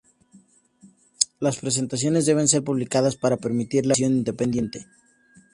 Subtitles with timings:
[1.39, 4.87] Las presentaciones deben ser publicadas para permitir la verificación independiente.